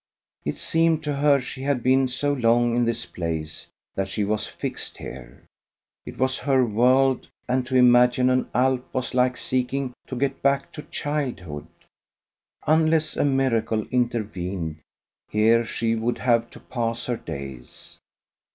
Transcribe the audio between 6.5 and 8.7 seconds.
world, and to imagine an